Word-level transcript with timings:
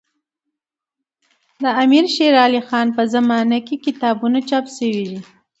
د 1.61 1.63
امير 1.83 2.05
شېر 2.15 2.33
علي 2.43 2.61
خان 2.67 2.87
په 2.97 3.03
زمانه 3.13 3.57
کي 3.67 3.75
کتابونه 3.85 4.39
چاپ 4.49 4.65
سوي 4.77 5.03
دي. 5.09 5.19